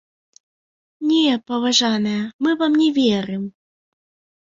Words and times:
Не, 1.09 1.35
паважаныя, 1.53 2.23
мы 2.47 2.59
вам 2.65 2.71
не 2.83 2.89
верым! 2.99 3.43